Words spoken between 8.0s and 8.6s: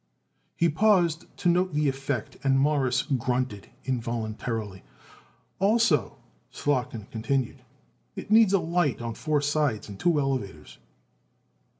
"it needs it